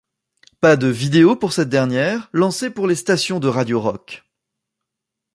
Pas 0.61 0.77
de 0.77 0.87
vidéo 0.87 1.35
pour 1.35 1.53
cette 1.53 1.69
dernière, 1.69 2.27
lancée 2.33 2.71
pour 2.71 2.87
les 2.87 2.95
stations 2.95 3.39
de 3.39 3.47
radio 3.47 3.79
rock. 3.79 4.23